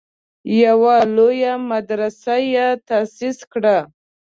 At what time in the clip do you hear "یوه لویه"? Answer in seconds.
0.63-1.53